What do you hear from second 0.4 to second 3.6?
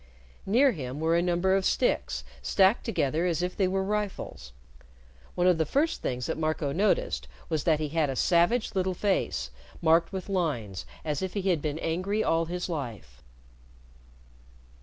Near him were a number of sticks stacked together as if